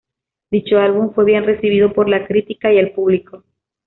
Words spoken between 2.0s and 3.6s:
la crítica y el público.